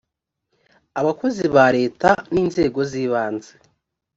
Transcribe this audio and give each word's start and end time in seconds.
abakozi 0.99 1.43
ba 1.55 1.65
leta 1.77 2.09
n 2.31 2.35
inzego 2.43 2.79
zibanze 2.91 3.51